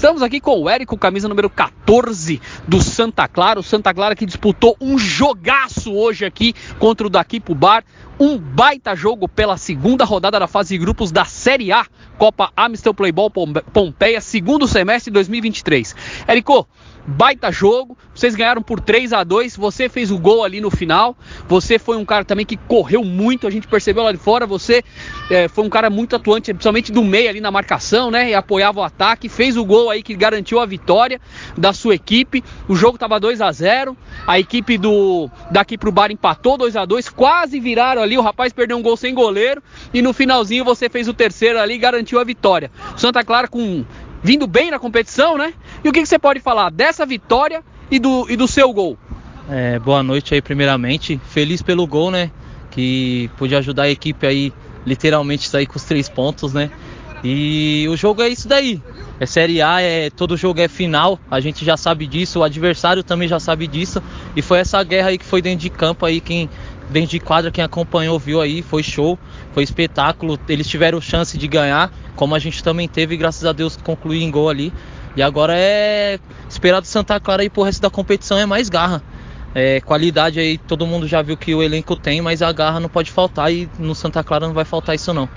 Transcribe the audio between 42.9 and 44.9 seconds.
Santa Clara com vindo bem na